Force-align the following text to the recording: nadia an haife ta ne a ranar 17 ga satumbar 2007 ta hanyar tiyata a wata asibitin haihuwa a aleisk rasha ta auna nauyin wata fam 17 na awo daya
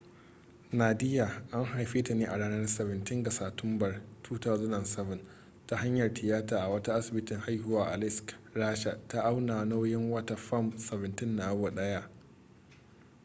nadia 0.71 1.43
an 1.51 1.65
haife 1.65 2.03
ta 2.03 2.13
ne 2.15 2.25
a 2.25 2.37
ranar 2.37 2.67
17 2.67 3.23
ga 3.23 3.31
satumbar 3.31 4.01
2007 4.31 5.19
ta 5.67 5.77
hanyar 5.77 6.13
tiyata 6.13 6.59
a 6.61 6.69
wata 6.69 6.95
asibitin 6.95 7.39
haihuwa 7.39 7.85
a 7.87 7.91
aleisk 7.91 8.33
rasha 8.53 8.99
ta 9.07 9.23
auna 9.23 9.65
nauyin 9.65 10.11
wata 10.11 10.35
fam 10.37 10.71
17 10.77 11.25
na 11.35 11.47
awo 11.47 11.69
daya 11.69 12.09